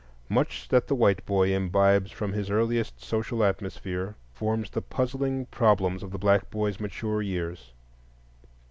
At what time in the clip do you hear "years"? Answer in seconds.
7.21-7.71